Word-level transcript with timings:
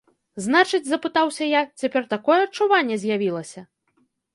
Значыць, 0.45 0.81
запытаўся 0.93 1.51
я, 1.51 1.61
цяпер 1.85 2.03
такое 2.17 2.39
адчуванне 2.49 2.95
з'явілася? 3.05 3.61